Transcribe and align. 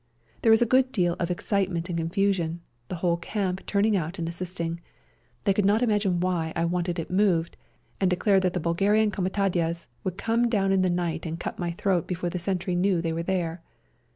There 0.41 0.49
was 0.49 0.63
a 0.63 0.65
good 0.65 0.91
deal 0.91 1.15
of 1.19 1.29
ex 1.29 1.45
citement 1.45 1.87
and 1.87 1.95
confusion, 1.95 2.61
the 2.87 2.95
whole 3.05 3.17
camp 3.17 3.63
turning 3.67 3.95
out 3.95 4.17
and 4.17 4.27
assisting. 4.27 4.81
They 5.43 5.53
could 5.53 5.63
not 5.63 5.83
imagine 5.83 6.19
why 6.19 6.53
I 6.55 6.65
wanted 6.65 6.97
it 6.97 7.11
moved, 7.11 7.55
and 7.99 8.09
declared 8.09 8.41
that 8.41 8.53
the 8.53 8.59
Bulgarian 8.59 9.11
comitadjes 9.11 9.85
would 10.03 10.17
come 10.17 10.49
down 10.49 10.71
in 10.71 10.81
the 10.81 10.89
night 10.89 11.27
and 11.27 11.39
cut 11.39 11.59
my 11.59 11.69
throat 11.73 12.07
before 12.07 12.31
the 12.31 12.39
sentry 12.39 12.73
knew 12.73 12.99
they 12.99 13.13
were 13.13 13.21
there. 13.21 13.61